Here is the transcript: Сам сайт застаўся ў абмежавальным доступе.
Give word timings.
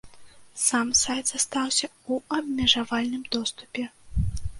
Сам 0.67 0.87
сайт 0.99 1.25
застаўся 1.31 1.87
ў 2.11 2.39
абмежавальным 2.39 3.23
доступе. 3.37 3.83